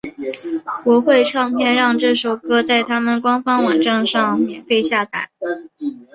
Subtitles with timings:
[0.83, 5.29] 国会唱片让这首歌在他们官方网站上免费下载。